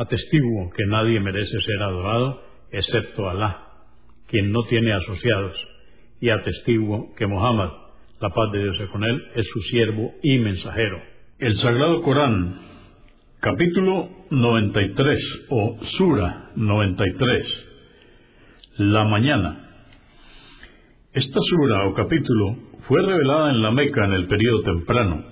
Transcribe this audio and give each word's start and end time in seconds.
Atestiguo 0.00 0.70
que 0.70 0.86
nadie 0.86 1.20
merece 1.20 1.60
ser 1.60 1.82
adorado 1.82 2.42
excepto 2.72 3.28
Alá, 3.28 3.66
quien 4.28 4.50
no 4.50 4.62
tiene 4.62 4.94
asociados, 4.94 5.54
y 6.22 6.30
atestiguo 6.30 7.14
que 7.16 7.26
Muhammad, 7.26 7.68
la 8.18 8.30
paz 8.30 8.50
de 8.50 8.62
Dios 8.62 8.78
sea 8.78 8.86
con 8.86 9.04
él, 9.04 9.22
es 9.34 9.46
su 9.52 9.60
siervo 9.64 10.14
y 10.22 10.38
mensajero. 10.38 11.02
El 11.38 11.54
Sagrado 11.58 12.00
Corán, 12.00 12.54
capítulo 13.40 14.08
93 14.30 15.18
o 15.50 15.78
Sura 15.98 16.50
93, 16.56 17.44
la 18.78 19.04
mañana. 19.04 19.84
Esta 21.12 21.40
sura 21.40 21.88
o 21.88 21.92
capítulo 21.92 22.56
fue 22.88 23.02
revelada 23.02 23.50
en 23.50 23.60
la 23.60 23.70
Meca 23.70 24.06
en 24.06 24.14
el 24.14 24.28
periodo 24.28 24.62
temprano. 24.62 25.24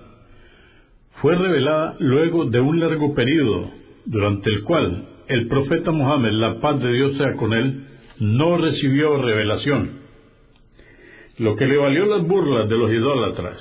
Fue 1.23 1.35
revelada 1.37 1.97
luego 2.01 2.45
de 2.45 2.61
un 2.61 2.81
largo 2.81 3.15
periodo 3.15 3.88
durante 4.09 4.51
el 4.51 4.65
cual 4.65 5.07
el 5.29 5.49
profeta 5.49 5.93
Mohammed, 5.93 6.33
la 6.33 6.61
paz 6.61 6.81
de 6.81 6.93
Dios 6.93 7.17
sea 7.19 7.35
con 7.35 7.53
él, 7.53 7.85
no 8.21 8.57
recibió 8.57 9.21
revelación, 9.21 10.01
lo 11.39 11.55
que 11.57 11.67
le 11.67 11.77
valió 11.77 12.07
las 12.07 12.27
burlas 12.27 12.69
de 12.69 12.77
los 12.77 12.91
idólatras. 12.91 13.59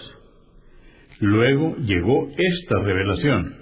Luego 1.19 1.75
llegó 1.77 2.29
esta 2.29 2.79
revelación, 2.81 3.55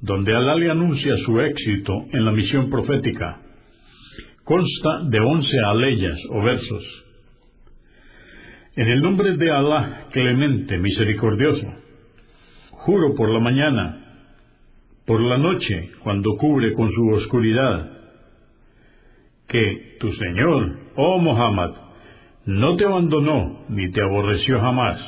donde 0.00 0.34
Alá 0.34 0.54
le 0.54 0.70
anuncia 0.70 1.16
su 1.26 1.40
éxito 1.40 1.92
en 2.12 2.24
la 2.24 2.32
misión 2.32 2.70
profética. 2.70 3.40
Consta 4.44 5.02
de 5.08 5.20
once 5.20 5.56
aleyas 5.66 6.18
o 6.30 6.42
versos. 6.42 7.04
En 8.76 8.88
el 8.88 9.02
nombre 9.02 9.36
de 9.36 9.50
Alá, 9.50 10.06
clemente, 10.12 10.78
misericordioso, 10.78 11.66
juro 12.70 13.14
por 13.16 13.30
la 13.30 13.40
mañana, 13.40 14.01
por 15.06 15.20
la 15.20 15.38
noche, 15.38 15.90
cuando 16.02 16.36
cubre 16.36 16.72
con 16.74 16.90
su 16.92 17.08
oscuridad, 17.10 17.90
que 19.48 19.96
tu 19.98 20.12
Señor, 20.12 20.78
oh 20.96 21.18
Muhammad, 21.18 21.70
no 22.46 22.76
te 22.76 22.84
abandonó 22.84 23.66
ni 23.68 23.90
te 23.90 24.00
aborreció 24.00 24.60
jamás. 24.60 24.98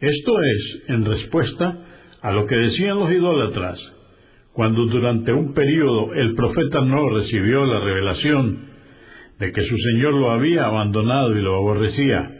Esto 0.00 0.32
es 0.42 0.82
en 0.88 1.04
respuesta 1.04 1.78
a 2.20 2.32
lo 2.32 2.46
que 2.46 2.56
decían 2.56 2.98
los 2.98 3.10
idólatras, 3.10 3.78
cuando 4.52 4.86
durante 4.86 5.32
un 5.32 5.54
periodo 5.54 6.12
el 6.14 6.34
profeta 6.34 6.80
no 6.82 7.08
recibió 7.08 7.64
la 7.64 7.80
revelación 7.80 8.72
de 9.38 9.52
que 9.52 9.64
su 9.64 9.76
Señor 9.76 10.14
lo 10.14 10.30
había 10.30 10.66
abandonado 10.66 11.36
y 11.36 11.42
lo 11.42 11.56
aborrecía. 11.56 12.30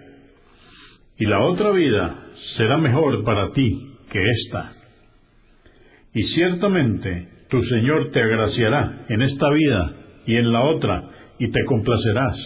Y 1.18 1.26
la 1.26 1.40
otra 1.40 1.70
vida 1.70 2.26
será 2.56 2.78
mejor 2.78 3.24
para 3.24 3.52
ti 3.52 3.96
que 4.10 4.20
esta 4.22 4.81
y 6.14 6.22
ciertamente 6.34 7.28
tu 7.48 7.62
Señor 7.64 8.10
te 8.10 8.20
agraciará 8.20 9.06
en 9.08 9.22
esta 9.22 9.50
vida 9.50 9.92
y 10.26 10.36
en 10.36 10.52
la 10.52 10.62
otra, 10.62 11.10
y 11.38 11.50
te 11.50 11.64
complacerás. 11.64 12.36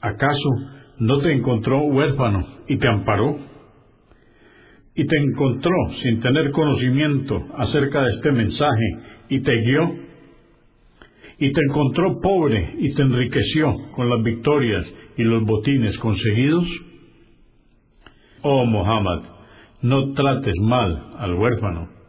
¿Acaso 0.00 0.50
no 0.98 1.18
te 1.20 1.32
encontró 1.32 1.82
huérfano 1.84 2.44
y 2.68 2.76
te 2.76 2.88
amparó? 2.88 3.38
Y 4.94 5.06
te 5.06 5.16
encontró 5.18 5.74
sin 6.02 6.20
tener 6.20 6.50
conocimiento 6.50 7.42
acerca 7.56 8.02
de 8.02 8.10
este 8.12 8.32
mensaje 8.32 8.96
y 9.30 9.40
te 9.40 9.52
guió. 9.62 9.94
Y 11.38 11.52
te 11.52 11.60
encontró 11.68 12.20
pobre 12.20 12.74
y 12.78 12.94
te 12.94 13.02
enriqueció 13.02 13.74
con 13.92 14.10
las 14.10 14.22
victorias 14.22 14.84
y 15.16 15.22
los 15.22 15.44
botines 15.44 15.96
conseguidos. 15.98 16.66
Oh 18.42 18.66
Muhammad, 18.66 19.22
no 19.80 20.12
trates 20.12 20.56
mal 20.60 21.10
al 21.18 21.34
huérfano 21.34 22.01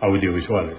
audiovisuales. 0.00 0.78